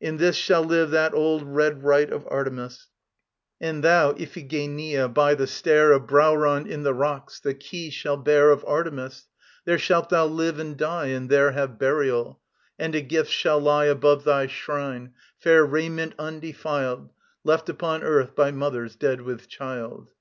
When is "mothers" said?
18.52-18.94